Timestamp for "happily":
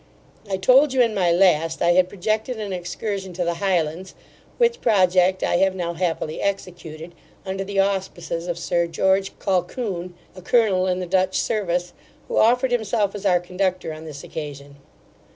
5.93-6.41